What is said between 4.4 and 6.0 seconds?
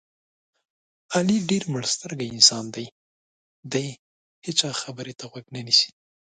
هېچا خبرې ته غوږ نه نیسي.